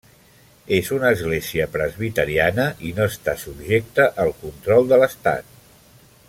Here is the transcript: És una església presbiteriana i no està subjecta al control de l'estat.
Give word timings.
És 0.77 0.87
una 0.95 1.11
església 1.17 1.67
presbiteriana 1.75 2.65
i 2.91 2.95
no 3.01 3.07
està 3.11 3.37
subjecta 3.43 4.09
al 4.25 4.33
control 4.41 4.91
de 4.95 5.01
l'estat. 5.05 5.55